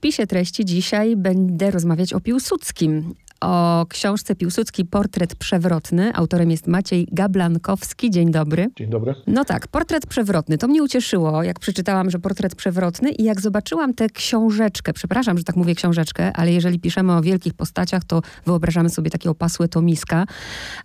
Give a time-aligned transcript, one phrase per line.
[0.00, 0.64] wpisie treści.
[0.64, 6.14] Dzisiaj będę rozmawiać o Piłsudskim o książce Piłsudski Portret Przewrotny.
[6.14, 8.10] Autorem jest Maciej Gablankowski.
[8.10, 8.70] Dzień dobry.
[8.76, 9.14] Dzień dobry.
[9.26, 10.58] No tak, Portret Przewrotny.
[10.58, 14.92] To mnie ucieszyło, jak przeczytałam, że Portret Przewrotny i jak zobaczyłam tę książeczkę.
[14.92, 19.30] Przepraszam, że tak mówię książeczkę, ale jeżeli piszemy o wielkich postaciach, to wyobrażamy sobie takie
[19.30, 20.24] opasłe tomiska.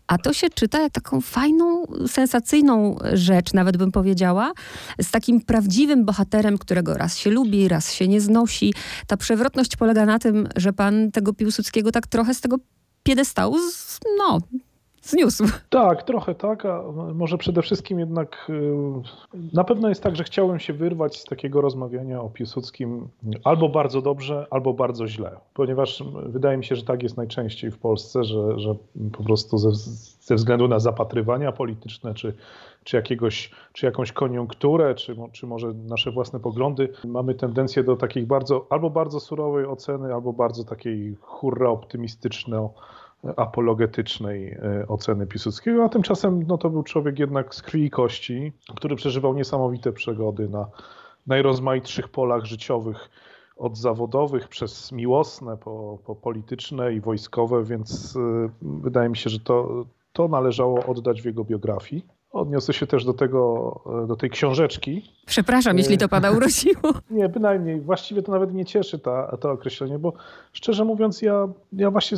[0.07, 4.51] A to się czyta jak taką fajną, sensacyjną rzecz, nawet bym powiedziała,
[5.01, 8.73] z takim prawdziwym bohaterem, którego raz się lubi, raz się nie znosi.
[9.07, 12.58] Ta przewrotność polega na tym, że pan tego Piłsudskiego tak trochę tego
[13.04, 14.40] piedestału, z, no,
[15.02, 15.44] zniósł.
[15.70, 18.73] Tak, trochę tak, a może przede wszystkim jednak y,
[19.53, 23.08] na pewno jest tak, że chciałem się wyrwać z takiego rozmawiania o Piłsudskim
[23.44, 27.77] albo bardzo dobrze, albo bardzo źle, ponieważ wydaje mi się, że tak jest najczęściej w
[27.77, 28.75] Polsce, że, że
[29.12, 29.72] po prostu ze,
[30.22, 32.34] ze względu na zapatrywania polityczne, czy,
[32.85, 38.27] czy, jakiegoś, czy jakąś koniunkturę, czy, czy może nasze własne poglądy, mamy tendencję do takich
[38.27, 42.59] bardzo, albo bardzo surowej oceny, albo bardzo takiej hurra optymistycznej
[43.36, 48.53] apologetycznej e, oceny Piłsudskiego, a tymczasem no, to był człowiek jednak z krwi i kości,
[48.75, 50.67] który przeżywał niesamowite przygody na
[51.28, 53.09] najrozmaitszych polach życiowych,
[53.58, 59.39] od zawodowych przez miłosne po, po polityczne i wojskowe, więc y, wydaje mi się, że
[59.39, 62.14] to, to należało oddać w jego biografii.
[62.36, 65.11] Odniosę się też do tego, e, do tej książeczki.
[65.25, 66.94] Przepraszam, jeśli to pana urodziło.
[67.09, 67.81] Nie, bynajmniej.
[67.81, 70.14] Właściwie to nawet nie cieszy ta, to określenie, bo
[70.53, 72.17] szczerze mówiąc, ja, ja właśnie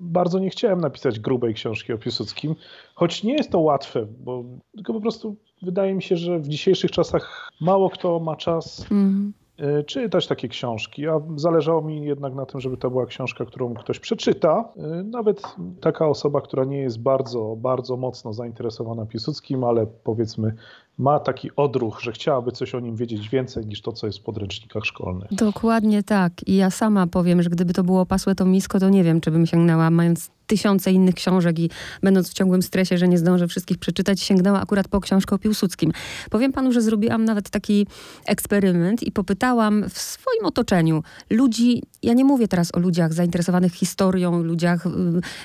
[0.00, 2.54] bardzo nie chciałem napisać grubej książki o Piłsudskim,
[2.94, 4.44] choć nie jest to łatwe, bo
[4.76, 9.32] tylko po prostu wydaje mi się, że w dzisiejszych czasach mało kto ma czas mm.
[9.86, 13.98] Czytać takie książki, a zależało mi jednak na tym, żeby to była książka, którą ktoś
[13.98, 14.68] przeczyta.
[14.76, 15.42] E, nawet
[15.80, 20.54] taka osoba, która nie jest bardzo, bardzo mocno zainteresowana Piłsudskim, ale powiedzmy
[20.98, 24.22] ma taki odruch, że chciałaby coś o nim wiedzieć więcej niż to, co jest w
[24.22, 25.34] podręcznikach szkolnych.
[25.34, 26.32] Dokładnie tak.
[26.46, 29.30] I ja sama powiem, że gdyby to było pasłe to misko, to nie wiem, czy
[29.30, 31.70] bym sięgnęła, mając tysiące innych książek i
[32.02, 35.92] będąc w ciągłym stresie, że nie zdążę wszystkich przeczytać, sięgnęła akurat po książkę o Piłsudskim.
[36.30, 37.86] Powiem panu, że zrobiłam nawet taki
[38.26, 44.42] eksperyment i popytałam w swoim otoczeniu ludzi, ja nie mówię teraz o ludziach zainteresowanych historią,
[44.42, 44.90] ludziach y,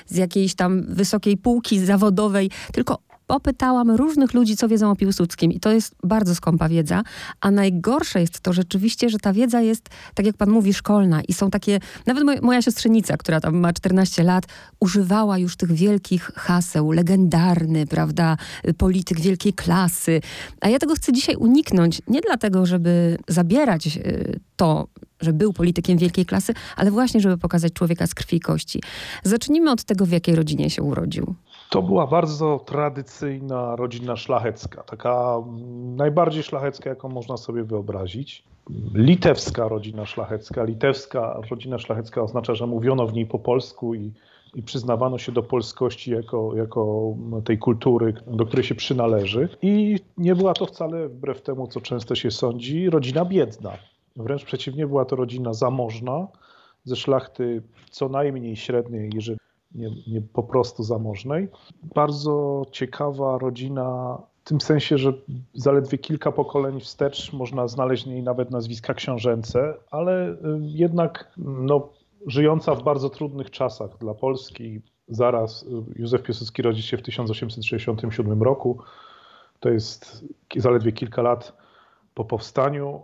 [0.06, 5.60] z jakiejś tam wysokiej półki zawodowej, tylko popytałam różnych ludzi, co wiedzą o Piłsudskim i
[5.60, 7.02] to jest bardzo skąpa wiedza,
[7.40, 11.32] a najgorsze jest to rzeczywiście, że ta wiedza jest, tak jak pan mówi, szkolna i
[11.32, 14.44] są takie, nawet moja, moja siostrzenica, która tam ma 14 lat,
[14.80, 18.36] używała już tych wielkich haseł, legendarny, prawda,
[18.78, 20.20] polityk wielkiej klasy,
[20.60, 24.88] a ja tego chcę dzisiaj uniknąć, nie dlatego, żeby zabierać y, to,
[25.20, 28.82] że był politykiem wielkiej klasy, ale właśnie, żeby pokazać człowieka z krwi i kości.
[29.24, 31.34] Zacznijmy od tego, w jakiej rodzinie się urodził.
[31.70, 35.42] To była bardzo tradycyjna rodzina szlachecka, taka
[35.96, 38.44] najbardziej szlachecka, jaką można sobie wyobrazić.
[38.94, 40.64] Litewska rodzina szlachecka.
[40.64, 44.12] Litewska rodzina szlachecka oznacza, że mówiono w niej po polsku i,
[44.54, 47.14] i przyznawano się do polskości jako, jako
[47.44, 49.48] tej kultury, do której się przynależy.
[49.62, 53.72] I nie była to wcale, wbrew temu, co często się sądzi, rodzina biedna.
[54.16, 56.26] Wręcz przeciwnie, była to rodzina zamożna,
[56.84, 59.38] ze szlachty co najmniej średniej, jeżeli
[59.74, 61.48] nie, nie po prostu zamożnej.
[61.94, 65.12] Bardzo ciekawa rodzina w tym sensie, że
[65.54, 71.88] zaledwie kilka pokoleń wstecz można znaleźć w niej nawet nazwiska książęce, ale y, jednak no,
[72.26, 74.80] żyjąca w bardzo trudnych czasach dla Polski.
[75.08, 78.78] Zaraz y, Józef Piłsudski rodzi się w 1867 roku.
[79.60, 80.24] To jest
[80.56, 81.67] zaledwie kilka lat
[82.18, 83.02] po powstaniu,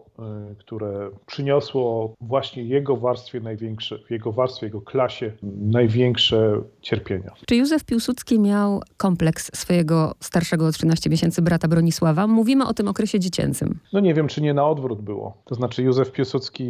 [0.53, 7.33] y, które przyniosło właśnie jego warstwie największe, w jego warstwie, jego klasie największe cierpienia.
[7.47, 12.27] Czy Józef Piłsudski miał kompleks swojego starszego o 13 miesięcy brata Bronisława?
[12.27, 13.79] Mówimy o tym okresie dziecięcym.
[13.93, 15.37] No nie wiem, czy nie na odwrót było.
[15.45, 16.65] To znaczy Józef Piłsudski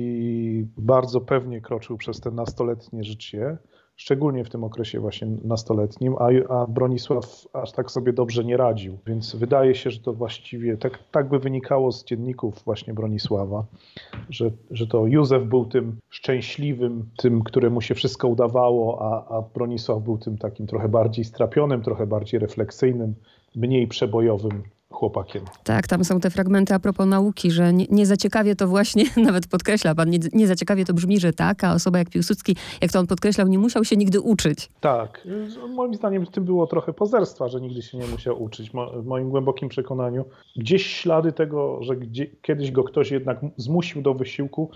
[0.77, 3.57] bardzo pewnie kroczył przez te nastoletnie życie
[3.97, 8.99] szczególnie w tym okresie właśnie nastoletnim, a, a Bronisław aż tak sobie dobrze nie radził.
[9.07, 13.65] Więc wydaje się, że to właściwie tak, tak by wynikało z dzienników właśnie Bronisława,
[14.31, 20.03] że, że to Józef był tym szczęśliwym, tym, któremu się wszystko udawało, a, a Bronisław
[20.03, 23.15] był tym takim trochę bardziej strapionym, trochę bardziej refleksyjnym,
[23.57, 24.63] mniej przebojowym
[24.95, 25.45] chłopakiem.
[25.65, 29.47] Tak, tam są te fragmenty a propos nauki, że nie, nie zaciekawie to właśnie, nawet
[29.47, 33.07] podkreśla pan, nie, nie zaciekawie to brzmi, że taka osoba jak Piłsudski, jak to on
[33.07, 34.71] podkreślał, nie musiał się nigdy uczyć.
[34.81, 35.29] Tak,
[35.75, 38.71] moim zdaniem w tym było trochę pozerstwa, że nigdy się nie musiał uczyć.
[38.97, 40.25] w moim głębokim przekonaniu
[40.57, 44.71] gdzieś ślady tego, że gdzie, kiedyś go ktoś jednak zmusił do wysiłku,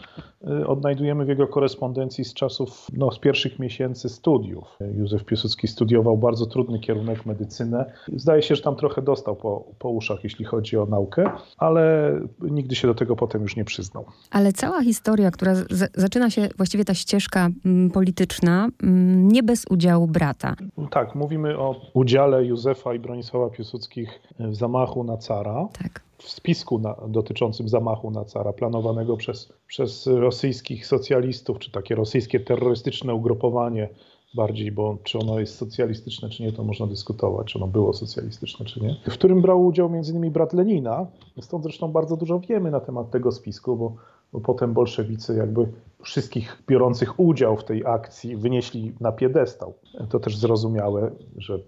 [0.61, 4.79] y, odnajdujemy w jego korespondencji z czasów, no, z pierwszych miesięcy studiów.
[4.97, 7.93] Józef Piłsudski studiował bardzo trudny kierunek medycynę.
[8.17, 12.13] Zdaje się, że tam trochę dostał po, po uszy uszach, jeśli chodzi o naukę, ale
[12.41, 14.05] nigdy się do tego potem już nie przyznał.
[14.31, 15.55] Ale cała historia, która
[15.95, 20.55] zaczyna się, właściwie ta ścieżka mm, polityczna, mm, nie bez udziału brata.
[20.91, 25.69] Tak, mówimy o udziale Józefa i Bronisława Piłsudskich w zamachu na cara.
[25.83, 26.01] Tak.
[26.19, 32.41] W spisku na, dotyczącym zamachu na cara, planowanego przez, przez rosyjskich socjalistów, czy takie rosyjskie
[32.41, 33.89] terrorystyczne ugrupowanie
[34.35, 38.67] bardziej, bo czy ono jest socjalistyczne, czy nie, to można dyskutować, czy ono było socjalistyczne,
[38.67, 38.97] czy nie.
[39.09, 40.31] W którym brał udział m.in.
[40.33, 41.07] brat Lenina.
[41.41, 43.95] Stąd zresztą bardzo dużo wiemy na temat tego spisku, bo,
[44.33, 45.69] bo potem bolszewicy jakby
[46.03, 49.75] wszystkich biorących udział w tej akcji wynieśli na piedestał.
[50.09, 51.59] To też zrozumiałe, że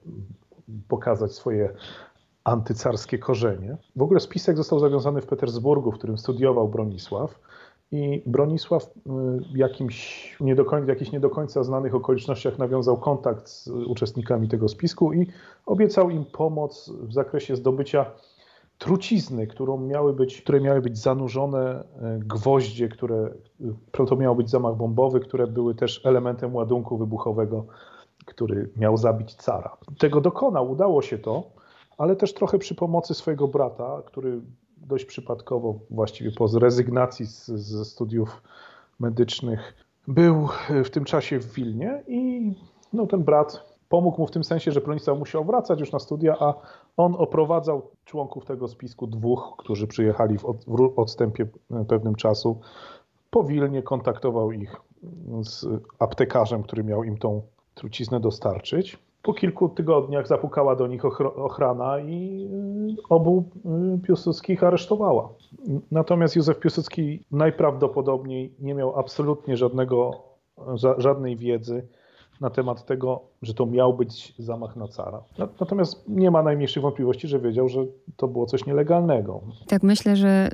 [0.88, 1.74] pokazać swoje
[2.44, 3.76] antycarskie korzenie.
[3.96, 7.40] W ogóle spisek został zawiązany w Petersburgu, w którym studiował Bronisław.
[7.92, 8.90] I Bronisław y,
[9.54, 14.48] jakimś nie do końca, w jakichś nie do końca znanych okolicznościach nawiązał kontakt z uczestnikami
[14.48, 15.26] tego spisku i
[15.66, 18.06] obiecał im pomoc w zakresie zdobycia
[18.78, 21.84] trucizny, którą miały być, które miały być zanurzone y,
[22.18, 23.30] gwoździe, które
[24.00, 27.66] y, to miał być zamach bombowy, które były też elementem ładunku wybuchowego,
[28.26, 29.76] który miał zabić cara.
[29.98, 31.50] Tego dokonał, udało się to,
[31.98, 34.40] ale też trochę przy pomocy swojego brata, który
[34.80, 38.42] dość przypadkowo, właściwie po zrezygnacji z, ze studiów
[39.00, 39.74] medycznych,
[40.08, 40.48] był
[40.84, 42.52] w tym czasie w Wilnie i
[42.92, 46.36] no, ten brat pomógł mu w tym sensie, że Bronisław musiał wracać już na studia,
[46.40, 46.54] a
[46.96, 51.46] on oprowadzał członków tego spisku dwóch, którzy przyjechali w, od, w odstępie
[51.88, 52.60] pewnym czasu.
[53.30, 54.76] Po Wilnie kontaktował ich
[55.42, 55.66] z
[55.98, 57.42] aptekarzem, który miał im tą
[57.74, 58.98] truciznę dostarczyć.
[59.22, 61.04] Po kilku tygodniach zapukała do nich
[61.36, 62.48] ochrona i
[62.98, 63.44] y, obu
[63.94, 65.28] y, Piłsudskich aresztowała.
[65.90, 70.22] Natomiast Józef Piłsudski najprawdopodobniej nie miał absolutnie żadnego,
[70.98, 71.86] żadnej wiedzy
[72.40, 75.22] na temat tego, że to miał być zamach na cara.
[75.60, 77.80] Natomiast nie ma najmniejszych wątpliwości, że wiedział, że
[78.16, 79.40] to było coś nielegalnego.
[79.66, 80.50] Tak, myślę, że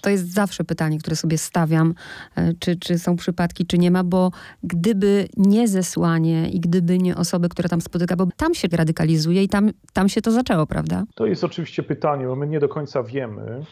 [0.00, 1.94] to jest zawsze pytanie, które sobie stawiam,
[2.38, 4.30] y, czy, czy są przypadki, czy nie ma, bo
[4.62, 9.48] gdyby nie zesłanie i gdyby nie osoby, które tam spotyka, bo tam się radykalizuje i
[9.48, 11.04] tam, tam się to zaczęło, prawda?
[11.14, 13.64] To jest oczywiście pytanie, bo my nie do końca wiemy.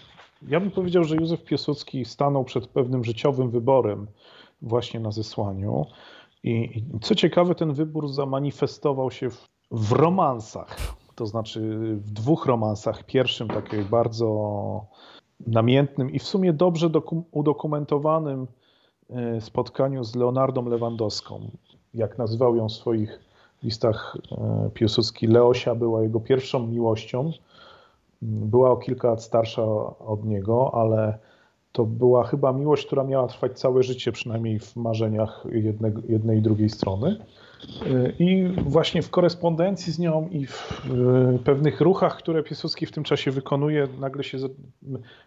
[0.48, 4.06] Ja bym powiedział, że Józef Piłsudski stanął przed pewnym życiowym wyborem
[4.62, 5.86] właśnie na zesłaniu.
[6.44, 10.76] I co ciekawe, ten wybór zamanifestował się w, w romansach,
[11.14, 11.60] to znaczy
[11.96, 13.04] w dwóch romansach.
[13.04, 14.26] Pierwszym, takim bardzo
[15.46, 16.90] namiętnym i w sumie dobrze
[17.30, 18.46] udokumentowanym
[19.10, 21.50] e, spotkaniu z Leonardą Lewandowską.
[21.94, 23.20] Jak nazywał ją w swoich
[23.62, 27.32] listach e, Piłsudski, Leosia była jego pierwszą miłością.
[28.22, 29.62] Była o kilka lat starsza
[29.98, 31.18] od niego, ale
[31.72, 36.42] to była chyba miłość, która miała trwać całe życie, przynajmniej w marzeniach jednego, jednej i
[36.42, 37.16] drugiej strony.
[38.18, 40.82] I właśnie w korespondencji z nią i w
[41.44, 44.38] pewnych ruchach, które Piłsudski w tym czasie wykonuje, nagle się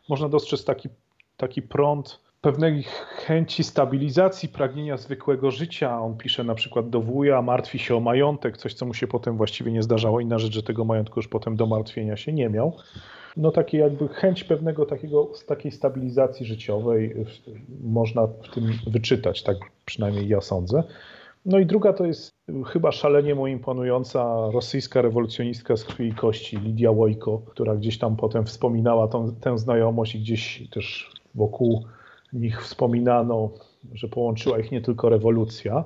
[0.10, 0.90] można dostrzec taki,
[1.38, 2.84] taki prąd pewnej
[3.26, 6.02] chęci stabilizacji, pragnienia zwykłego życia.
[6.02, 9.38] On pisze na przykład do wuja, martwi się o majątek, coś co mu się potem
[9.38, 10.20] właściwie nie zdarzało.
[10.20, 12.74] Inna rzecz, że tego majątku już potem do martwienia się nie miał
[13.38, 17.16] no takie jakby chęć pewnego takiego, takiej stabilizacji życiowej
[17.84, 20.84] można w tym wyczytać, tak przynajmniej ja sądzę.
[21.46, 22.32] No i druga to jest
[22.68, 28.16] chyba szalenie mu imponująca rosyjska rewolucjonistka z krwi i kości, Lidia Łojko, która gdzieś tam
[28.16, 31.86] potem wspominała tą, tę znajomość i gdzieś też wokół
[32.34, 33.50] nich wspominano,
[33.94, 35.84] że połączyła ich nie tylko rewolucja,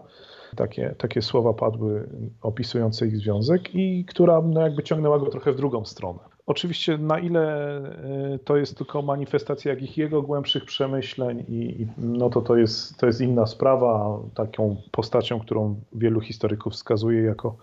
[0.56, 2.10] takie, takie słowa padły
[2.42, 6.20] opisujące ich związek i która no jakby ciągnęła go trochę w drugą stronę.
[6.48, 12.42] Oczywiście na ile e, to jest tylko manifestacja jakichś jego głębszych przemyśleń i, no to
[12.42, 14.20] to jest, to jest inna sprawa.
[14.34, 17.58] Taką postacią, którą wielu historyków wskazuje jako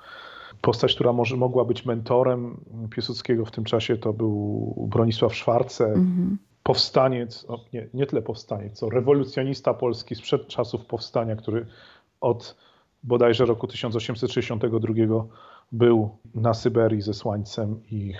[0.60, 2.56] postać, która może mogła być mentorem
[2.90, 6.38] Piłsudskiego w tym czasie, to był Bronisław Szwarce, mhm.
[6.62, 11.66] powstaniec, nie, nie tyle powstaniec, co rewolucjonista polski sprzed czasów powstania, który
[12.20, 12.56] od
[13.02, 15.24] bodajże roku 1862
[15.72, 18.14] był na Syberii ze Słańcem i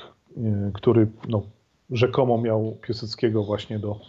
[0.75, 1.43] który no,
[1.91, 4.01] rzekomo miał Piłsudskiego właśnie do,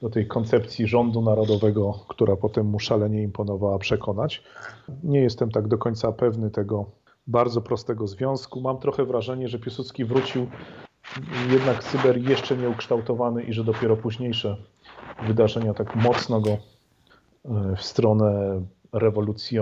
[0.00, 4.42] do tej koncepcji rządu narodowego, która potem mu szalenie imponowała, przekonać.
[5.02, 6.86] Nie jestem tak do końca pewny tego
[7.26, 8.60] bardzo prostego związku.
[8.60, 10.46] Mam trochę wrażenie, że Piłsudski wrócił
[11.50, 14.56] jednak z Syberii jeszcze nieukształtowany i że dopiero późniejsze
[15.26, 16.58] wydarzenia tak mocno go y,
[17.76, 18.60] w stronę
[18.92, 19.58] rewolucji,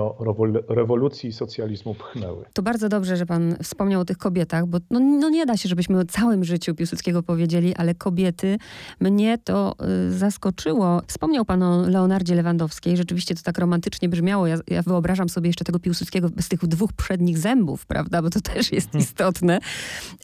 [0.69, 2.45] rewolucji i socjalizmu pchnęły.
[2.53, 5.69] To bardzo dobrze, że pan wspomniał o tych kobietach, bo no, no nie da się,
[5.69, 8.59] żebyśmy o całym życiu Piłsudskiego powiedzieli, ale kobiety,
[9.01, 9.75] mnie to
[10.09, 11.03] y, zaskoczyło.
[11.07, 14.47] Wspomniał pan o Leonardzie Lewandowskiej, rzeczywiście to tak romantycznie brzmiało.
[14.47, 18.41] Ja, ja wyobrażam sobie jeszcze tego Piłsudskiego bez tych dwóch przednich zębów, prawda, bo to
[18.41, 19.05] też jest hmm.
[19.05, 19.59] istotne.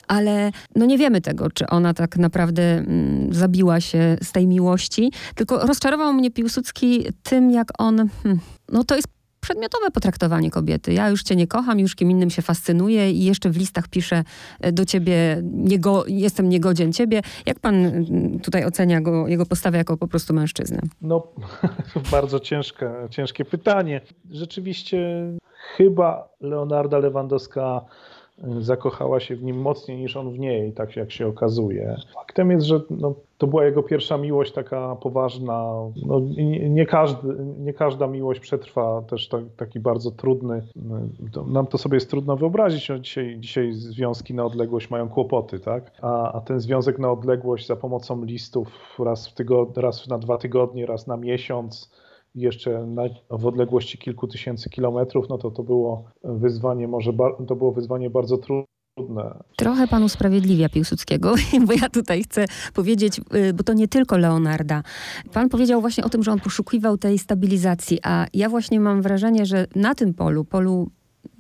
[0.08, 5.12] Ale no nie wiemy tego, czy ona tak naprawdę mm, zabiła się z tej miłości,
[5.34, 8.08] tylko rozczarował mnie Piłsudski tym, jak on...
[8.22, 8.40] Hmm,
[8.72, 9.08] no to jest
[9.40, 10.92] przedmiotowe potraktowanie kobiety.
[10.92, 14.24] Ja już cię nie kocham, już kim innym się fascynuję i jeszcze w listach piszę
[14.60, 17.22] e, do ciebie, niego, jestem niegodzien ciebie.
[17.46, 18.04] Jak pan
[18.42, 20.80] tutaj ocenia go, jego postawę jako po prostu mężczyznę?
[21.02, 21.26] No,
[22.12, 24.00] bardzo ciężkie, ciężkie pytanie.
[24.30, 24.98] Rzeczywiście
[25.76, 27.84] chyba Leonarda Lewandowska
[28.58, 31.96] zakochała się w nim mocniej niż on w niej, tak jak się okazuje.
[32.14, 35.72] Faktem jest, że no, to była jego pierwsza miłość taka poważna.
[36.06, 37.28] No, nie, nie, każdy,
[37.58, 40.62] nie każda miłość przetrwa też tak, taki bardzo trudny.
[41.32, 42.88] To, nam to sobie jest trudno wyobrazić.
[42.88, 45.92] No, dzisiaj, dzisiaj związki na odległość mają kłopoty, tak?
[46.02, 50.38] A, a ten związek na odległość za pomocą listów raz, w tygod- raz na dwa
[50.38, 51.90] tygodnie, raz na miesiąc
[52.36, 57.12] jeszcze na, w odległości kilku tysięcy kilometrów, no to to było wyzwanie, może
[57.48, 59.44] to było wyzwanie bardzo trudne.
[59.56, 61.34] Trochę pan usprawiedliwia Piłsudskiego,
[61.66, 64.82] bo ja tutaj chcę powiedzieć, y, bo to nie tylko Leonarda.
[65.32, 69.46] Pan powiedział właśnie o tym, że on poszukiwał tej stabilizacji, a ja właśnie mam wrażenie,
[69.46, 70.90] że na tym polu, polu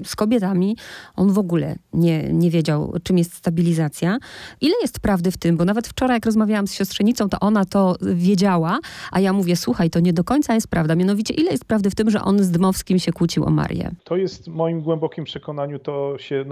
[0.04, 0.76] z kobietami
[1.16, 4.18] on w ogóle nie, nie wiedział, czym jest stabilizacja.
[4.60, 5.56] Ile jest prawdy w tym?
[5.56, 8.78] Bo nawet wczoraj, jak rozmawiałam z siostrzenicą, to ona to wiedziała,
[9.12, 10.94] a ja mówię, słuchaj, to nie do końca jest prawda.
[10.94, 13.90] Mianowicie, ile jest prawdy w tym, że on z Dmowskim się kłócił o Marię?
[14.04, 16.44] To jest moim głębokim przekonaniu, to się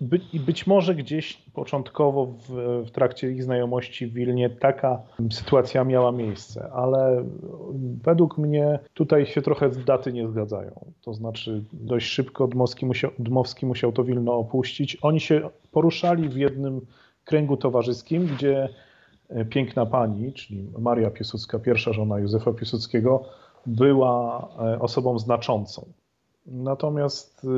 [0.00, 2.48] by, być może gdzieś początkowo w,
[2.86, 4.98] w trakcie ich znajomości w Wilnie taka
[5.30, 7.24] sytuacja miała miejsce, ale
[8.04, 10.92] według mnie tutaj się trochę daty nie zgadzają.
[11.04, 14.98] To znaczy dość szybko Dmowski Dmowski musiał, Dmowski musiał to Wilno opuścić.
[15.02, 16.86] Oni się poruszali w jednym
[17.24, 18.68] kręgu towarzyskim, gdzie
[19.28, 23.24] e, piękna pani, czyli Maria Piłsudska, pierwsza żona Józefa Piłsudskiego,
[23.66, 25.86] była e, osobą znaczącą.
[26.46, 27.48] Natomiast e,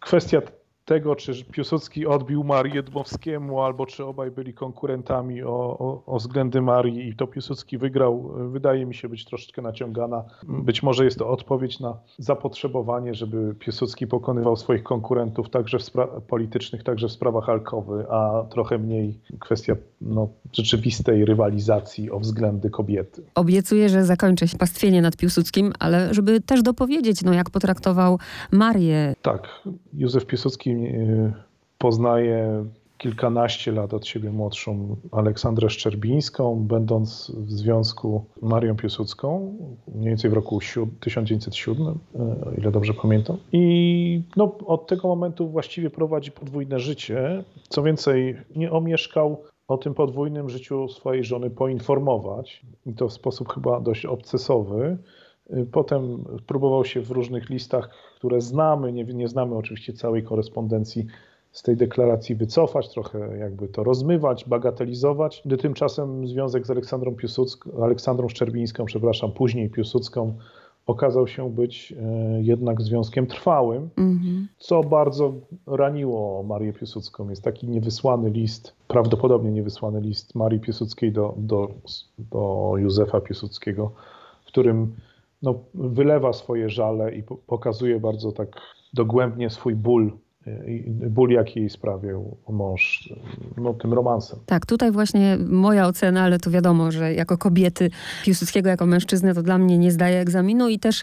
[0.00, 0.42] kwestia
[0.88, 6.60] tego, czy Piłsudski odbił Marię Dmowskiemu, albo czy obaj byli konkurentami o, o, o, względy
[6.60, 10.24] Marii i to Piłsudski wygrał, wydaje mi się być troszeczkę naciągana.
[10.42, 15.90] Być może jest to odpowiedź na zapotrzebowanie, żeby Piłsudski pokonywał swoich konkurentów także w
[16.28, 23.22] politycznych, także w sprawach alkowy, a trochę mniej kwestia no, rzeczywistej rywalizacji o względy kobiety.
[23.34, 28.18] Obiecuję, że zakończę pastwienie nad Piłsudskim, ale żeby też dopowiedzieć, no, jak potraktował
[28.52, 29.14] Marię.
[29.22, 29.48] Tak,
[29.92, 31.32] Józef Piłsudski Y,
[31.78, 32.64] poznaje
[32.98, 39.56] kilkanaście lat od siebie młodszą Aleksandrę Szczerbińską, będąc w związku z Marią Piłsudską,
[39.94, 40.60] mniej więcej w roku
[41.00, 43.36] 1907, y, ile dobrze pamiętam.
[43.52, 47.44] I no, od tego momentu właściwie prowadzi podwójne życie.
[47.68, 53.52] Co więcej, nie omieszkał o tym podwójnym życiu swojej żony poinformować, i to w sposób
[53.52, 54.98] chyba dość obcesowy.
[55.56, 61.06] Y, potem próbował się w różnych listach, które znamy, nie, nie znamy oczywiście całej korespondencji
[61.52, 67.70] z tej deklaracji wycofać, trochę jakby to rozmywać, bagatelizować, gdy tymczasem związek z Aleksandrą, Piłsudską,
[67.82, 70.34] Aleksandrą Szczerbińską, przepraszam, później Piłsudską,
[70.88, 74.44] okazał się być e, jednak związkiem trwałym, mm-hmm.
[74.58, 75.32] co bardzo
[75.66, 77.30] raniło Marię Piłsudską.
[77.30, 81.68] Jest taki niewysłany list, prawdopodobnie niewysłany list Marii Piłsudskiej do, do,
[82.18, 83.90] do Józefa Piłsudskiego,
[84.44, 84.94] w którym
[85.42, 88.48] no, wylewa swoje żale i pokazuje bardzo tak
[88.94, 90.18] dogłębnie swój ból
[90.86, 93.12] ból, jaki jej sprawił mąż
[93.56, 94.38] no, tym romansem.
[94.46, 97.90] Tak, tutaj właśnie moja ocena, ale to wiadomo, że jako kobiety
[98.24, 101.02] Piłsudskiego, jako mężczyznę, to dla mnie nie zdaje egzaminu i też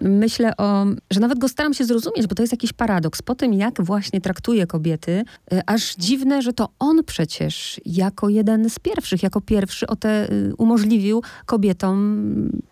[0.00, 3.22] myślę o, że nawet go staram się zrozumieć, bo to jest jakiś paradoks.
[3.22, 8.70] Po tym, jak właśnie traktuje kobiety, y, aż dziwne, że to on przecież jako jeden
[8.70, 12.24] z pierwszych, jako pierwszy o te, y, umożliwił kobietom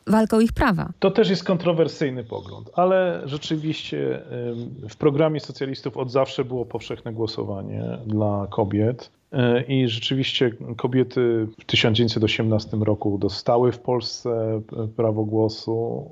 [0.07, 0.93] walkę o ich prawa.
[0.99, 4.23] To też jest kontrowersyjny pogląd, ale rzeczywiście
[4.89, 9.11] w programie socjalistów od zawsze było powszechne głosowanie dla kobiet.
[9.33, 14.61] E, I rzeczywiście kobiety w 1918 roku dostały w Polsce
[14.97, 16.07] prawo głosu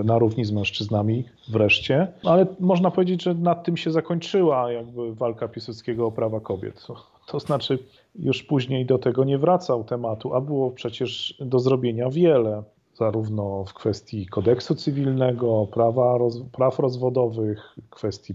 [0.00, 5.14] e, na równi z mężczyznami wreszcie, ale można powiedzieć, że nad tym się zakończyła jakby
[5.14, 6.86] walka Piłsudskiego o prawa kobiet.
[7.26, 7.78] To znaczy
[8.18, 12.62] już później do tego nie wracał tematu, a było przecież do zrobienia wiele
[12.94, 16.18] zarówno w kwestii kodeksu cywilnego, prawa,
[16.52, 18.34] praw rozwodowych, kwestii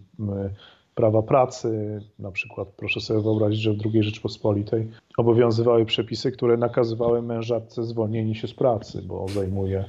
[0.95, 2.01] prawa pracy.
[2.19, 8.35] Na przykład proszę sobie wyobrazić, że w II Rzeczpospolitej obowiązywały przepisy, które nakazywały mężatce zwolnienie
[8.35, 9.85] się z pracy, bo zajmuje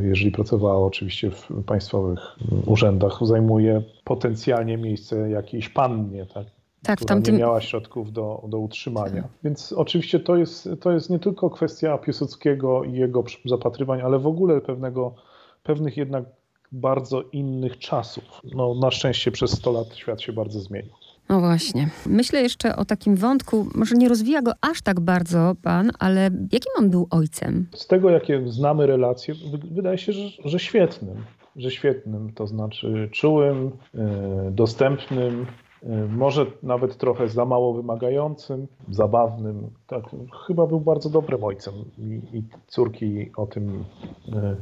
[0.00, 2.36] jeżeli pracowała oczywiście w państwowych
[2.66, 6.46] urzędach, zajmuje potencjalnie miejsce jakiejś pannie, tak?
[6.82, 7.34] tak, która tamtym...
[7.34, 9.22] nie miała środków do, do utrzymania.
[9.22, 9.30] Tak.
[9.44, 14.26] Więc oczywiście to jest, to jest nie tylko kwestia Piłsudskiego i jego zapatrywań, ale w
[14.26, 15.14] ogóle pewnego,
[15.62, 16.24] pewnych jednak
[16.72, 18.24] bardzo innych czasów.
[18.54, 20.92] No, na szczęście przez 100 lat świat się bardzo zmienił.
[21.30, 21.88] No właśnie.
[22.06, 26.20] Myślę jeszcze o takim wątku, może nie rozwija go aż tak bardzo pan, ale
[26.52, 27.66] jakim on był ojcem?
[27.74, 29.34] Z tego, jakie znamy relacje,
[29.70, 31.24] wydaje się, że, że świetnym.
[31.56, 35.46] Że świetnym, to znaczy czułym, e, dostępnym,
[35.82, 39.70] e, może nawet trochę za mało wymagającym, zabawnym.
[39.86, 40.02] Tak,
[40.46, 43.84] chyba był bardzo dobrym ojcem i, i córki o tym
[44.32, 44.56] e,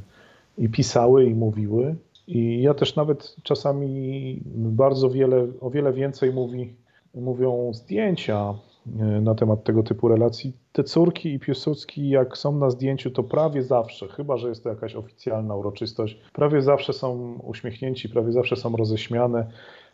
[0.58, 1.96] i pisały i mówiły.
[2.26, 6.74] I ja też nawet czasami bardzo wiele, o wiele więcej mówi,
[7.14, 8.54] mówią zdjęcia
[9.00, 10.52] e, na temat tego typu relacji.
[10.72, 14.68] Te córki i Piłsudski, jak są na zdjęciu, to prawie zawsze, chyba że jest to
[14.68, 19.46] jakaś oficjalna uroczystość, prawie zawsze są uśmiechnięci, prawie zawsze są roześmiane.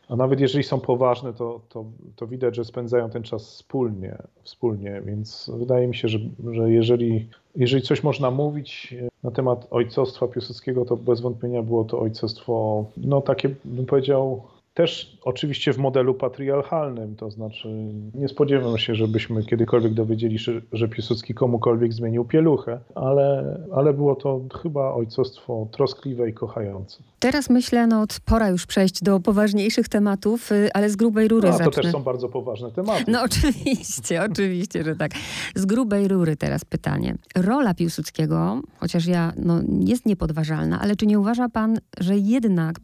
[0.08, 1.84] A nawet jeżeli są poważne, to, to,
[2.16, 5.02] to widać, że spędzają ten czas wspólnie, wspólnie.
[5.04, 6.18] Więc wydaje mi się, że,
[6.52, 12.00] że jeżeli, jeżeli coś można mówić na temat ojcostwa Piłsudskiego, to bez wątpienia było to
[12.00, 14.42] ojcostwo, no takie bym powiedział,
[14.74, 17.68] też oczywiście w modelu patriarchalnym, to znaczy
[18.14, 24.14] nie spodziewam się, żebyśmy kiedykolwiek dowiedzieli się, że Piłsudski komukolwiek zmienił pieluchę, ale, ale było
[24.14, 27.02] to chyba ojcostwo troskliwe i kochające.
[27.18, 31.58] Teraz myślę, no pora już przejść do poważniejszych tematów, y, ale z grubej rury no,
[31.58, 33.04] to też są bardzo poważne tematy.
[33.08, 35.10] No oczywiście, oczywiście, że tak.
[35.54, 37.14] Z grubej rury teraz pytanie.
[37.36, 42.76] Rola Piłsudskiego, chociaż ja, no, jest niepodważalna, ale czy nie uważa pan, że jednak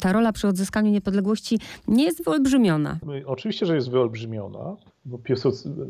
[0.00, 2.98] ta rola przy odzyskaniu niepodległości nie jest wyolbrzymiona?
[3.26, 5.18] Oczywiście, że jest wyolbrzymiona, bo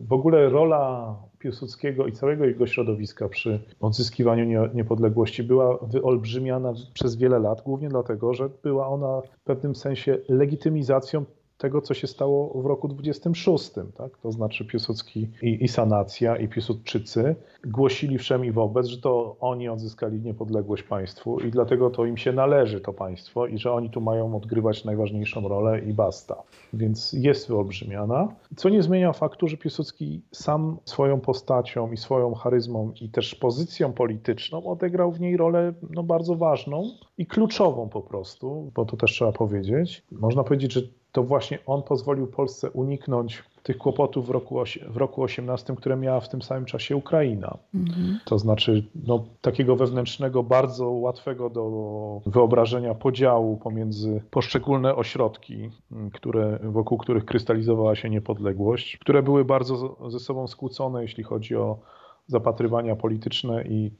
[0.08, 7.38] w ogóle rola Piłsudskiego i całego jego środowiska przy odzyskiwaniu niepodległości była wyolbrzymiana przez wiele
[7.38, 11.24] lat, głównie dlatego, że była ona w pewnym sensie legitymizacją
[11.58, 13.70] tego, co się stało w roku 26.
[13.96, 14.18] Tak?
[14.18, 19.68] To znaczy Piłsudski i, i Sanacja, i Piłsudczycy głosili wszem i wobec, że to oni
[19.68, 24.00] odzyskali niepodległość państwu i dlatego to im się należy to państwo i że oni tu
[24.00, 26.42] mają odgrywać najważniejszą rolę i basta.
[26.72, 32.92] Więc jest wyolbrzymiana, co nie zmienia faktu, że Piłsudski sam swoją postacią i swoją charyzmą
[33.00, 38.70] i też pozycją polityczną odegrał w niej rolę no, bardzo ważną i kluczową po prostu,
[38.74, 40.02] bo to też trzeba powiedzieć.
[40.10, 40.80] Można powiedzieć, że
[41.12, 44.56] to właśnie on pozwolił Polsce uniknąć tych kłopotów w roku,
[44.88, 47.58] w roku 18, które miała w tym samym czasie Ukraina.
[47.74, 48.18] Mhm.
[48.24, 55.70] To znaczy no, takiego wewnętrznego, bardzo łatwego do wyobrażenia podziału pomiędzy poszczególne ośrodki,
[56.12, 61.78] które, wokół których krystalizowała się niepodległość, które były bardzo ze sobą skłócone, jeśli chodzi o
[62.26, 63.90] zapatrywania polityczne i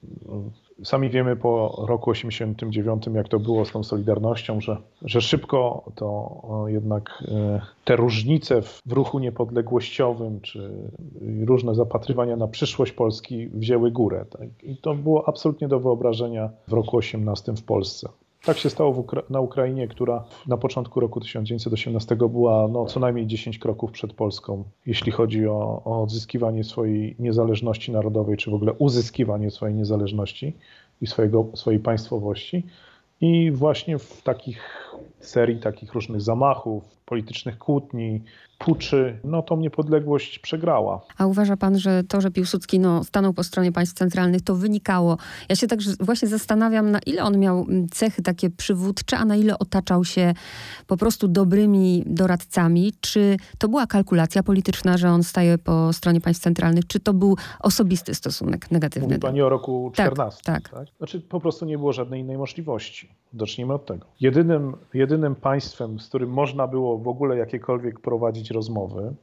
[0.80, 5.84] e, sami wiemy po roku 89, jak to było z tą Solidarnością, że, że szybko
[5.94, 10.70] to jednak e, te różnice w ruchu niepodległościowym, czy
[11.46, 14.24] różne zapatrywania na przyszłość Polski wzięły górę.
[14.30, 14.48] Tak?
[14.62, 18.08] I to było absolutnie do wyobrażenia w roku 18 w Polsce.
[18.44, 23.26] Tak się stało Ukra na Ukrainie, która na początku roku 1918 była no, co najmniej
[23.26, 28.72] 10 kroków przed Polską, jeśli chodzi o, o odzyskiwanie swojej niezależności narodowej, czy w ogóle
[28.72, 30.56] uzyskiwanie swojej niezależności
[31.00, 32.66] i swojego, swojej państwowości.
[33.20, 38.22] I właśnie w takich serii takich różnych zamachów, politycznych kłótni,
[38.64, 41.00] puczy, no tą niepodległość przegrała.
[41.18, 45.16] A uważa pan, że to, że Piłsudski no, stanął po stronie państw centralnych, to wynikało?
[45.48, 49.36] Ja się tak właśnie zastanawiam, na ile on miał mm, cechy takie przywódcze, a na
[49.36, 50.34] ile otaczał się
[50.86, 52.92] po prostu dobrymi doradcami.
[53.00, 57.36] Czy to była kalkulacja polityczna, że on staje po stronie państw centralnych, czy to był
[57.60, 59.08] osobisty stosunek negatywny?
[59.08, 60.40] Mówi pani o roku 14.
[60.44, 60.78] Tak, tak.
[60.78, 60.88] tak?
[60.98, 63.08] Znaczy po prostu nie było żadnej innej możliwości.
[63.38, 64.06] Zacznijmy od tego.
[64.20, 69.14] Jedynym, jedynym państwem, z którym można było w ogóle jakiekolwiek prowadzić rozmowy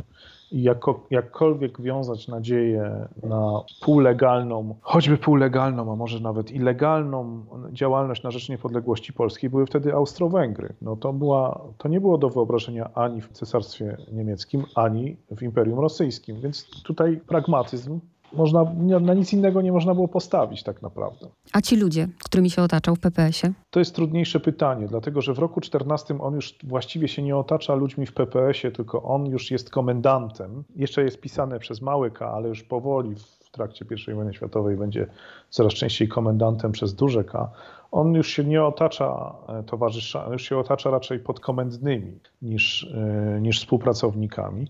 [0.51, 8.23] i jako, jakkolwiek wiązać nadzieję na półlegalną, choćby półlegalną, a może nawet i legalną działalność
[8.23, 10.73] na rzecz niepodległości Polski, były wtedy Austro-Węgry.
[10.81, 15.79] No to, była, to nie było do wyobrażenia ani w Cesarstwie Niemieckim, ani w Imperium
[15.79, 16.41] Rosyjskim.
[16.41, 17.99] Więc tutaj pragmatyzm
[18.33, 18.63] można,
[19.01, 21.27] na nic innego nie można było postawić tak naprawdę.
[21.53, 23.53] A ci ludzie, którymi się otaczał w PPS-ie?
[23.69, 27.75] To jest trudniejsze pytanie, dlatego że w roku 14 on już właściwie się nie otacza
[27.75, 30.63] ludźmi w PPS-ie, tylko on już jest komendantem.
[30.75, 35.07] Jeszcze jest pisane przez Małyka, ale już powoli w trakcie I wojny światowej będzie
[35.49, 37.51] coraz częściej komendantem przez duże K
[37.91, 43.59] on już się nie otacza e, towarzyszami, już się otacza raczej podkomendnymi niż, e, niż
[43.59, 44.67] współpracownikami.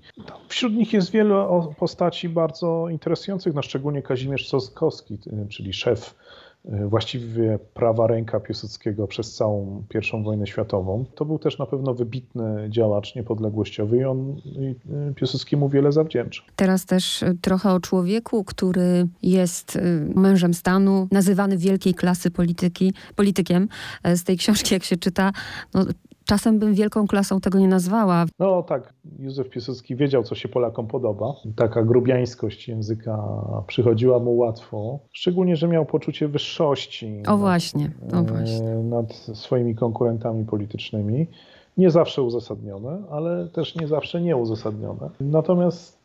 [0.48, 7.60] Wśród nich jest wiele postaci bardzo interesujących, no szczególnie Kazimierz Soskowski, czyli szef E, właściwie
[7.74, 9.84] prawa ręka Piłsudskiego przez całą
[10.20, 11.06] I wojnę światową.
[11.16, 14.76] To był też na pewno wybitny działacz niepodległościowy i on i
[15.10, 16.44] e, Piłsudskiemu wiele zawdzięcza.
[16.56, 19.80] Teraz też e, trochę o człowieku, który jest
[20.16, 23.68] mężem stanu, nazywany wielkiej klasy polityki, politykiem.
[24.16, 25.32] Z tej książki, jak się czyta,
[25.74, 25.86] no,
[26.30, 28.26] Czasem bym wielką klasą tego nie nazwała.
[28.40, 31.34] No tak, Józef Piłsudski wiedział, co się Polakom podoba.
[31.56, 33.24] Taka grubiańskość języka
[33.68, 37.24] przychodziła mu łatwo, szczególnie, że miał poczucie wyższości.
[37.28, 38.76] O właśnie, o właśnie.
[38.76, 41.28] Nad swoimi konkurentami politycznymi
[41.78, 45.10] nie zawsze uzasadnione, ale też nie zawsze nieuzasadnione.
[45.20, 45.99] Natomiast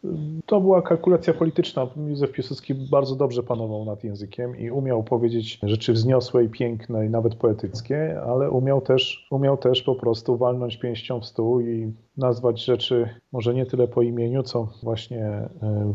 [0.46, 1.86] to była kalkulacja polityczna.
[2.06, 7.10] Józef Piłsudski bardzo dobrze panował nad językiem i umiał powiedzieć rzeczy wzniosłe i piękne i
[7.10, 12.64] nawet poetyckie, ale umiał też, umiał też po prostu walnąć pięścią w stół i nazwać
[12.64, 15.48] rzeczy może nie tyle po imieniu, co właśnie e,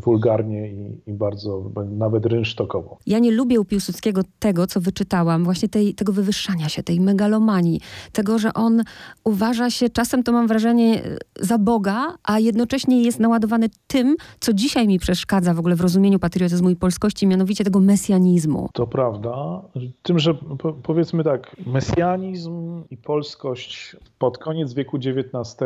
[0.04, 2.98] wulgarnie i, i bardzo, nawet rynsztokowo.
[3.06, 7.80] Ja nie lubię u Piłsudskiego tego, co wyczytałam, właśnie tej, tego wywyższania się, tej megalomanii,
[8.12, 8.82] tego, że on
[9.24, 11.02] uważa się, czasem to mam wrażenie,
[11.40, 13.99] za Boga, a jednocześnie jest naładowany tym,
[14.40, 18.68] co dzisiaj mi przeszkadza w ogóle w rozumieniu patriotyzmu i polskości, mianowicie tego mesjanizmu.
[18.72, 19.62] To prawda.
[20.02, 20.34] Tym, że
[20.82, 25.56] powiedzmy tak, mesjanizm i polskość pod koniec wieku XIX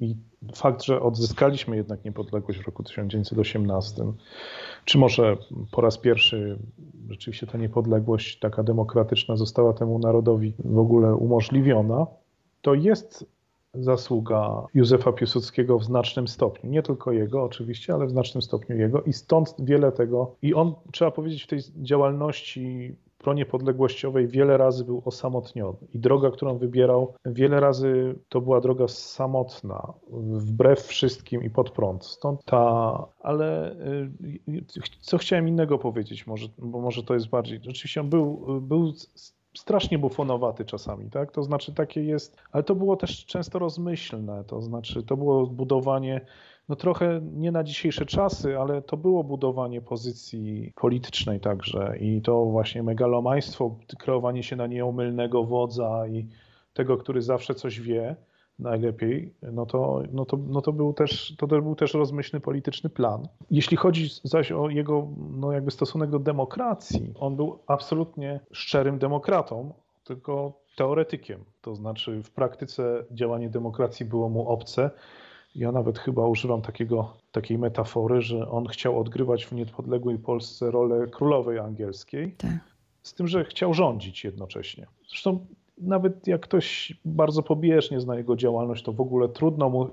[0.00, 0.16] i
[0.54, 4.04] fakt, że odzyskaliśmy jednak niepodległość w roku 1918,
[4.84, 5.36] czy może
[5.70, 6.58] po raz pierwszy
[7.10, 12.06] rzeczywiście ta niepodległość taka demokratyczna została temu narodowi w ogóle umożliwiona,
[12.62, 13.26] to jest
[13.80, 16.70] zasługa Józefa Piłsudskiego w znacznym stopniu.
[16.70, 20.74] Nie tylko jego oczywiście, ale w znacznym stopniu jego i stąd wiele tego i on,
[20.92, 27.60] trzeba powiedzieć, w tej działalności proniepodległościowej wiele razy był osamotniony i droga, którą wybierał, wiele
[27.60, 32.04] razy to była droga samotna, wbrew wszystkim i pod prąd.
[32.04, 33.72] Stąd ta, ale
[34.48, 34.64] y,
[35.00, 38.92] co chciałem innego powiedzieć, może, bo może to jest bardziej, rzeczywiście on był, był
[39.56, 41.32] strasznie bufonowaty czasami, tak?
[41.32, 46.20] To znaczy takie jest, ale to było też często rozmyślne, to znaczy to było budowanie
[46.68, 52.44] no trochę nie na dzisiejsze czasy, ale to było budowanie pozycji politycznej także i to
[52.44, 56.28] właśnie megalomaństwo, kreowanie się na nieomylnego wodza i
[56.74, 58.16] tego, który zawsze coś wie
[58.58, 63.28] najlepiej, no to, no to, no to, był, też, to był też rozmyślny polityczny plan.
[63.50, 69.72] Jeśli chodzi zaś o jego no jakby stosunek do demokracji, on był absolutnie szczerym demokratą,
[70.04, 71.44] tylko teoretykiem.
[71.60, 74.90] To znaczy w praktyce działanie demokracji było mu obce.
[75.54, 81.06] Ja nawet chyba używam takiego, takiej metafory, że on chciał odgrywać w niepodległej Polsce rolę
[81.06, 82.50] królowej angielskiej, tak.
[83.02, 84.86] z tym, że chciał rządzić jednocześnie.
[85.08, 85.46] Zresztą
[85.78, 89.86] nawet jak ktoś bardzo pobieżnie zna jego działalność, to w ogóle trudno mu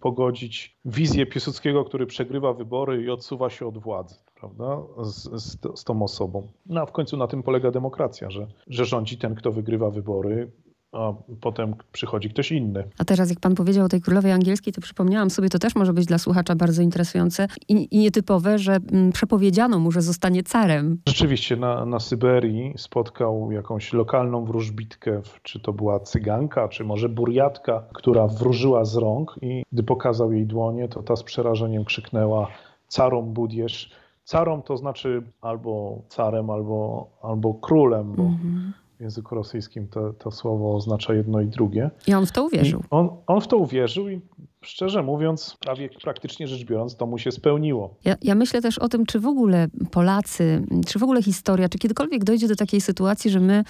[0.00, 5.84] pogodzić wizję Piłsudskiego, który przegrywa wybory i odsuwa się od władzy, prawda, z, z, z
[5.84, 6.48] tą osobą.
[6.66, 10.50] No a w końcu na tym polega demokracja, że, że rządzi ten, kto wygrywa wybory,
[10.94, 12.84] a potem przychodzi ktoś inny.
[12.98, 15.92] A teraz, jak pan powiedział o tej królowej angielskiej, to przypomniałam sobie, to też może
[15.92, 20.98] być dla słuchacza bardzo interesujące i, i nietypowe, że m, przepowiedziano mu, że zostanie carem.
[21.08, 27.82] Rzeczywiście, na, na Syberii spotkał jakąś lokalną wróżbitkę, czy to była cyganka, czy może burjatka,
[27.92, 32.48] która wróżyła z rąk i gdy pokazał jej dłonie, to ta z przerażeniem krzyknęła
[32.88, 33.90] carom budiesz.
[34.24, 40.12] Carom to znaczy albo carem, albo, albo królem, bo mm -hmm w języku rosyjskim to,
[40.12, 41.90] to słowo oznacza jedno i drugie.
[42.06, 42.82] I on w to uwierzył.
[42.90, 44.20] on, on w to uwierzył i
[44.60, 47.94] szczerze mówiąc, prawie praktycznie rzecz biorąc, to mu się spełniło.
[48.04, 51.78] Ja, ja, myślę też o tym, czy w ogóle Polacy, czy w ogóle historia, czy
[51.78, 53.64] kiedykolwiek dojdzie do takiej sytuacji, że my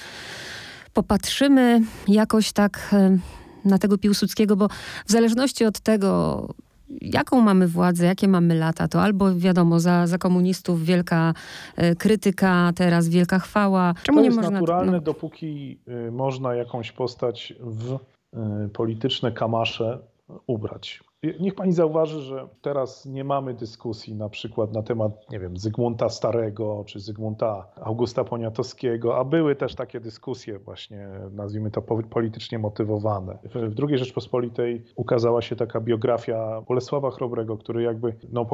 [0.92, 3.18] popatrzymy jakoś tak e,
[3.64, 4.68] na tego Piłsudskiego, bo
[5.06, 6.48] w zależności od tego,
[6.88, 11.34] jaką mamy władzę, jakie mamy lata, to albo wiadomo, za, za komunistów wielka
[11.76, 13.94] e, krytyka, teraz wielka chwała.
[14.02, 15.00] Czemu to nie jest można naturalne, no...
[15.00, 19.98] dopóki y, można jakąś postać w y, polityczne kamasze
[20.46, 21.04] ubrać.
[21.40, 26.08] Niech pani zauważy, że teraz nie mamy dyskusji na przykład na temat, nie wiem, Zygmunta
[26.08, 33.38] Starego czy Zygmunta Augusta Poniatowskiego, a były też takie dyskusje właśnie, nazwijmy to politycznie motywowane.
[33.54, 38.46] W II Rzeczpospolitej ukazała się taka biografia Bolesława Chrobrego, który jakby no,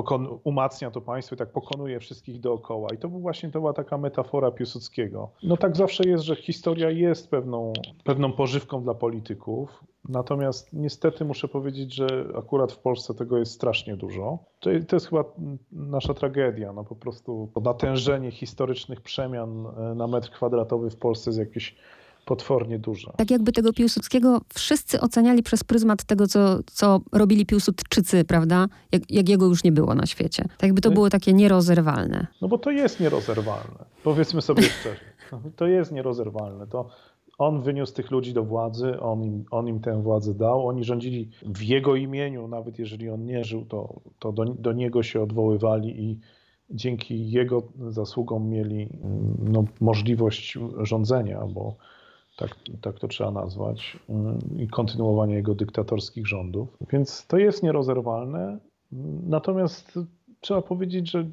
[0.45, 2.89] umacnia to państwo i tak pokonuje wszystkich dookoła.
[2.95, 5.31] I to był właśnie, to była taka metafora Piłsudskiego.
[5.43, 7.73] No tak zawsze jest, że historia jest pewną,
[8.05, 13.97] pewną pożywką dla polityków, Natomiast niestety muszę powiedzieć, że akurat w Polsce tego jest strasznie
[13.97, 14.39] dużo.
[14.61, 15.25] To, to jest chyba
[15.73, 16.73] nasza tragedia.
[16.73, 21.77] No po prostu natężenie historycznych przemian e, na metr kwadratowy w Polsce jest jakieś
[22.25, 23.13] potwornie duże.
[23.17, 28.67] Tak jakby tego Piłsudskiego wszyscy oceniali przez pryzmat tego, co, co robili Piłsudczycy, prawda?
[28.93, 30.43] Jak, jak jego już nie było na świecie.
[30.43, 32.27] Tak jakby to no było takie nierozerwalne.
[32.43, 33.85] No bo to jest nierozerwalne.
[34.05, 35.01] Powiedzmy sobie szczerze.
[35.57, 36.67] To jest nierozerwalne.
[36.67, 36.89] To
[37.41, 41.31] on wyniósł tych ludzi do władzy, on im, on im tę władzę dał, oni rządzili
[41.43, 46.05] w jego imieniu, nawet jeżeli on nie żył, to, to do, do niego się odwoływali
[46.05, 46.21] i
[46.71, 48.89] dzięki jego zasługom mieli
[49.39, 51.77] no, możliwość rządzenia, bo
[52.37, 53.99] tak, tak to trzeba nazwać,
[54.57, 56.77] i kontynuowania jego dyktatorskich rządów.
[56.93, 58.59] Więc to jest nierozerwalne.
[59.23, 59.99] Natomiast
[60.41, 61.31] trzeba powiedzieć, że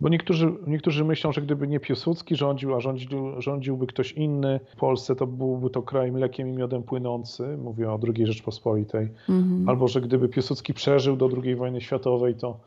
[0.00, 4.76] bo niektórzy, niektórzy myślą, że gdyby nie Piłsudski rządził, a rządził, rządziłby ktoś inny w
[4.76, 9.68] Polsce, to byłby to kraj mlekiem i miodem płynący, mówię o II Rzeczpospolitej, mhm.
[9.68, 12.60] albo że gdyby Piłsudski przeżył do II wojny światowej, to,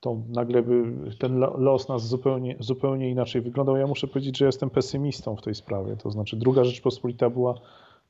[0.00, 0.84] to nagle by
[1.18, 3.76] ten los nas zupełnie, zupełnie inaczej wyglądał.
[3.76, 7.54] Ja muszę powiedzieć, że jestem pesymistą w tej sprawie, to znaczy II Rzeczpospolita była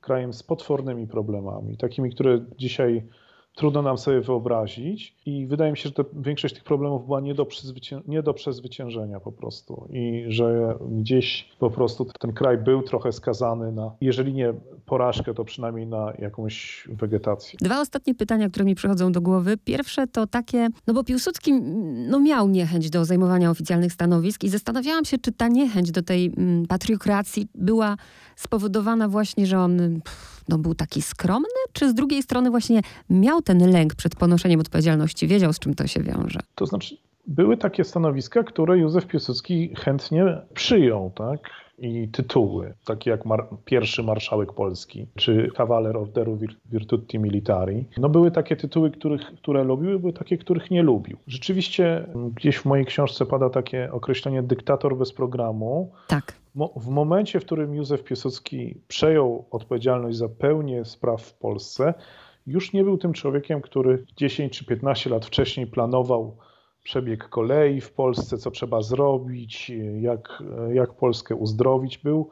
[0.01, 3.03] krajem z potwornymi problemami, takimi, które dzisiaj
[3.57, 7.35] trudno nam sobie wyobrazić i wydaje mi się, że to, większość tych problemów była nie
[7.35, 7.47] do,
[8.09, 13.73] nie do przezwyciężenia po prostu i że gdzieś po prostu ten kraj był trochę skazany
[13.73, 14.55] na, jeżeli nie
[14.87, 17.59] porażkę, to przynajmniej na jakąś wegetację.
[17.63, 19.57] Dwa ostatnie pytania, które mi przychodzą do głowy.
[19.65, 21.53] Pierwsze to takie, no bo Piłsudski
[22.09, 26.33] no miał niechęć do zajmowania oficjalnych stanowisk i zastanawiałam się, czy ta niechęć do tej
[26.37, 27.97] mm, patriokracji była
[28.37, 30.01] spowodowana właśnie, że on
[30.49, 35.27] no, był taki skromny, czy z drugiej strony właśnie miał ten lęk przed ponoszeniem odpowiedzialności,
[35.27, 36.41] wiedział z czym to się wiąże?
[36.55, 41.41] To znaczy, były takie stanowiska, które Józef Piłsudski chętnie przyjął, tak?
[41.79, 46.39] I tytuły, takie jak mar pierwszy marszałek Polski, czy Cavalier of Deru
[46.71, 47.85] Virtuti Militari.
[47.99, 51.17] No były takie tytuły, których, które lubił, były takie, których nie lubił.
[51.27, 55.93] Rzeczywiście gdzieś w mojej książce pada takie określenie dyktator bez programu.
[56.07, 56.33] Tak
[56.77, 61.95] w momencie, w którym Józef Piłsudski przejął odpowiedzialność za pełnię spraw w Polsce,
[62.47, 66.37] już nie był tym człowiekiem, który 10 czy 15 lat wcześniej planował
[66.83, 71.99] przebieg kolei w Polsce, co trzeba zrobić, jak, jak Polskę uzdrowić.
[71.99, 72.31] Był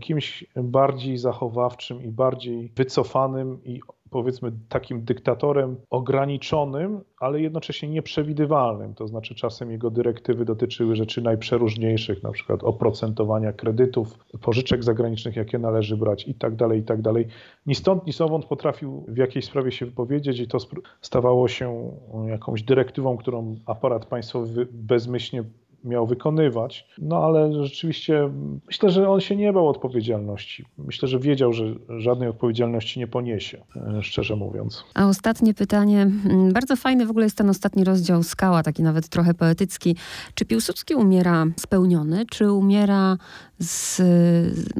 [0.00, 8.94] kimś bardziej zachowawczym i bardziej wycofanym i powiedzmy takim dyktatorem ograniczonym, ale jednocześnie nieprzewidywalnym.
[8.94, 15.58] To znaczy czasem jego dyrektywy dotyczyły rzeczy najprzeróżniejszych, na przykład oprocentowania kredytów, pożyczek zagranicznych, jakie
[15.58, 17.26] należy brać i tak dalej, i tak dalej.
[17.66, 20.58] Ni stąd, ni sowąd potrafił w jakiejś sprawie się wypowiedzieć i to
[21.00, 21.90] stawało się
[22.26, 25.44] jakąś dyrektywą, którą aparat państwowy bezmyślnie
[25.84, 26.86] miał wykonywać.
[26.98, 28.30] No ale rzeczywiście
[28.66, 30.64] myślę, że on się nie bał odpowiedzialności.
[30.78, 34.84] Myślę, że wiedział, że żadnej odpowiedzialności nie poniesie, e, szczerze mówiąc.
[34.94, 36.02] A ostatnie pytanie.
[36.02, 39.96] Mm, bardzo fajny w ogóle jest ten ostatni rozdział Skała, taki nawet trochę poetycki.
[40.34, 43.16] Czy Piłsudski umiera spełniony, czy umiera
[43.58, 44.02] z,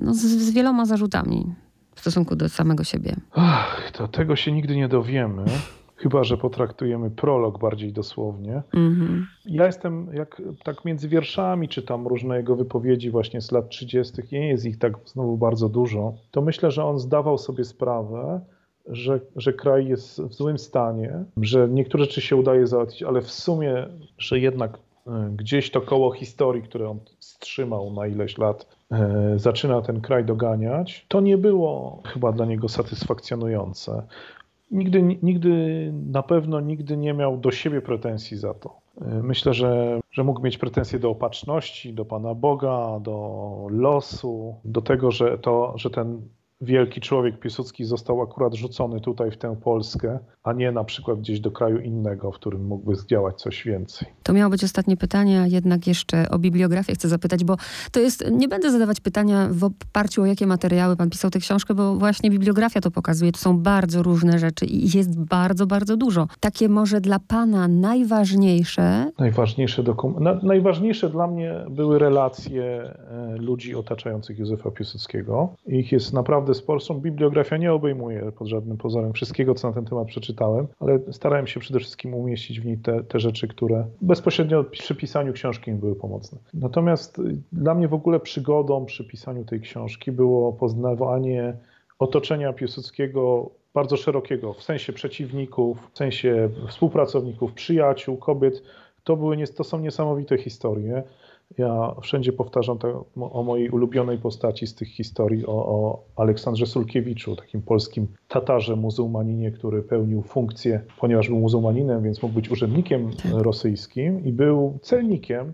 [0.03, 1.45] no, z, z wieloma zarzutami?
[1.95, 3.17] w stosunku do samego siebie?
[3.33, 5.45] Ach, to tego się nigdy nie dowiemy
[5.99, 8.63] chyba że potraktujemy prolog bardziej dosłownie.
[8.75, 9.23] Mm-hmm.
[9.47, 14.49] Ja jestem, jak tak między wierszami czytam różne jego wypowiedzi właśnie z lat 30., nie
[14.49, 18.41] jest ich tak znowu bardzo dużo, to myślę, że on zdawał sobie sprawę,
[18.87, 23.31] że, że kraj jest w złym stanie, że niektóre rzeczy się udaje załatwić, ale w
[23.31, 23.87] sumie,
[24.19, 29.83] że jednak e, gdzieś to koło historii, które on wstrzymał na ileś lat, e, zaczyna
[29.83, 34.03] ten kraj doganiać, to nie było chyba dla niego satysfakcjonujące.
[34.71, 38.77] Nigdy, nigdy, na pewno nigdy nie miał do siebie pretensji za to.
[39.23, 45.11] Myślę, że, że mógł mieć pretensje do opatrzności, do Pana Boga, do losu, do tego,
[45.11, 46.23] że, to, że ten
[46.61, 51.41] wielki człowiek Piłsudski został akurat rzucony tutaj w tę Polskę, a nie na przykład gdzieś
[51.41, 54.09] do kraju innego, w którym mógłby zdziałać coś więcej.
[54.23, 57.57] To miało być ostatnie pytanie, a jednak jeszcze o bibliografię chcę zapytać, bo
[57.93, 61.75] to jest, nie będę zadawać pytania w oparciu o jakie materiały pan pisał tę książkę,
[61.75, 63.33] bo właśnie bibliografia to pokazuje.
[63.33, 66.27] To są bardzo różne rzeczy i jest bardzo, bardzo dużo.
[66.41, 69.11] Takie może dla pana najważniejsze?
[69.19, 70.47] Najważniejsze dokumenty.
[70.47, 75.55] najważniejsze dla mnie były relacje e, ludzi otaczających Józefa Piłsudskiego.
[75.67, 76.81] Ich jest naprawdę sporo.
[76.95, 81.47] Bibliografia nie obejmuje pod żadnym pozorem wszystkiego, co na ten temat przeczytałem czytałem, ale starałem
[81.47, 85.97] się przede wszystkim umieścić w niej te, te rzeczy, które bezpośrednio przy pisaniu książki były
[85.97, 86.39] pomocne.
[86.55, 91.57] Natomiast y, dla mnie w ogóle przygodą przy pisaniu tej książki było poznawanie
[91.99, 98.63] otoczenia Piłsudskiego bardzo szerokiego, w sensie przeciwników, w sensie współpracowników, przyjaciół, kobiet.
[99.05, 101.03] To, były, to są niesamowite historie.
[101.59, 107.37] Ja wszędzie powtarzam to, o mojej ulubionej postaci z tych historii, o, o Aleksandrze Sulkiewiczu,
[107.37, 113.33] takim polskim Tatarze, muzułmaninie, który pełnił funkcję, ponieważ był muzułmaninem, więc mógł być urzędnikiem tak.
[113.33, 115.53] rosyjskim i był celnikiem.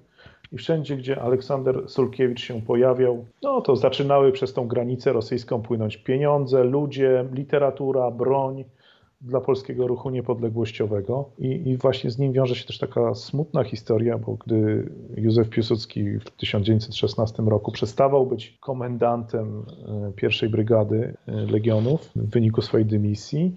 [0.52, 5.96] I wszędzie, gdzie Aleksander Sulkiewicz się pojawiał, no to zaczynały przez tą granicę rosyjską płynąć
[5.96, 8.64] pieniądze, ludzie, literatura, broń.
[9.20, 14.18] Dla polskiego ruchu niepodległościowego I, i, właśnie z nim wiąże się też taka smutna historia,
[14.18, 22.10] bo gdy Józef Piłsudski w 1916 roku przestawał być komendantem e, pierwszej brygady e, Legionów
[22.16, 23.56] w wyniku swojej dymisji,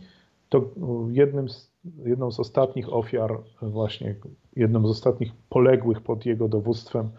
[0.49, 0.69] to
[1.11, 1.71] jednym z,
[2.05, 4.15] jedną z ostatnich ofiar, właśnie
[4.55, 7.09] jedną z ostatnich poległych pod jego dowództwem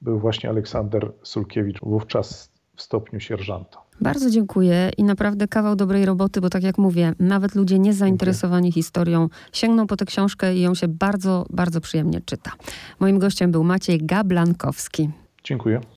[0.00, 3.87] był właśnie Aleksander Sulkiewicz, wówczas w stopniu sierżanta.
[4.00, 9.28] Bardzo dziękuję i naprawdę kawał dobrej roboty, bo tak jak mówię, nawet ludzie niezainteresowani historią
[9.52, 12.52] sięgną po tę książkę i ją się bardzo, bardzo przyjemnie czyta.
[13.00, 15.10] Moim gościem był Maciej Gablankowski.
[15.44, 15.80] Dziękuję.